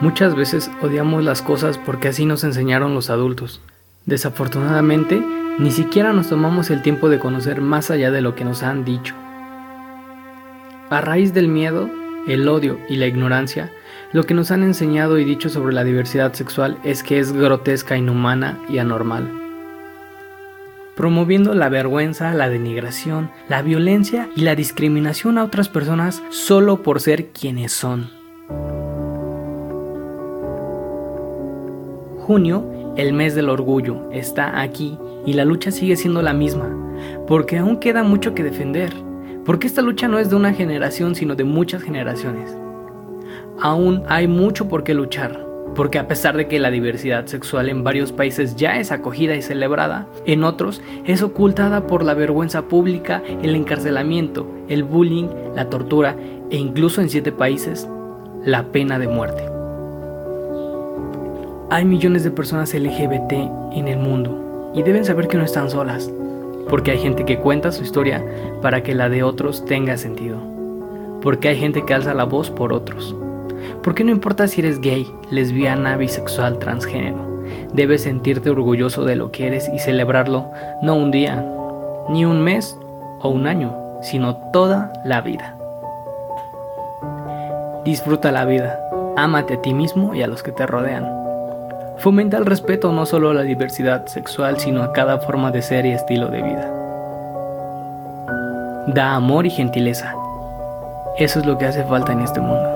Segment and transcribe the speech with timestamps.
[0.00, 3.60] Muchas veces odiamos las cosas porque así nos enseñaron los adultos.
[4.06, 5.22] Desafortunadamente,
[5.58, 8.84] ni siquiera nos tomamos el tiempo de conocer más allá de lo que nos han
[8.84, 9.14] dicho.
[10.90, 11.88] A raíz del miedo,
[12.26, 13.70] el odio y la ignorancia,
[14.12, 17.96] lo que nos han enseñado y dicho sobre la diversidad sexual es que es grotesca,
[17.96, 19.30] inhumana y anormal.
[20.96, 27.00] Promoviendo la vergüenza, la denigración, la violencia y la discriminación a otras personas solo por
[27.00, 28.23] ser quienes son.
[32.24, 32.64] Junio,
[32.96, 34.96] el mes del orgullo, está aquí
[35.26, 36.74] y la lucha sigue siendo la misma,
[37.26, 38.94] porque aún queda mucho que defender,
[39.44, 42.56] porque esta lucha no es de una generación, sino de muchas generaciones.
[43.60, 47.84] Aún hay mucho por qué luchar, porque a pesar de que la diversidad sexual en
[47.84, 53.22] varios países ya es acogida y celebrada, en otros es ocultada por la vergüenza pública,
[53.42, 56.16] el encarcelamiento, el bullying, la tortura
[56.50, 57.86] e incluso en siete países,
[58.46, 59.53] la pena de muerte.
[61.74, 63.32] Hay millones de personas LGBT
[63.72, 66.08] en el mundo y deben saber que no están solas,
[66.70, 68.24] porque hay gente que cuenta su historia
[68.62, 70.38] para que la de otros tenga sentido,
[71.20, 73.16] porque hay gente que alza la voz por otros,
[73.82, 79.48] porque no importa si eres gay, lesbiana, bisexual, transgénero, debes sentirte orgulloso de lo que
[79.48, 81.44] eres y celebrarlo no un día,
[82.08, 82.78] ni un mes
[83.20, 85.56] o un año, sino toda la vida.
[87.84, 88.78] Disfruta la vida,
[89.16, 91.23] ámate a ti mismo y a los que te rodean.
[91.98, 95.86] Fomenta el respeto no solo a la diversidad sexual, sino a cada forma de ser
[95.86, 96.70] y estilo de vida.
[98.88, 100.14] Da amor y gentileza.
[101.18, 102.74] Eso es lo que hace falta en este mundo.